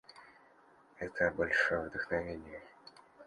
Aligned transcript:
Это— 0.97 1.29
большое 1.37 1.87
вдохновение! 1.87 2.63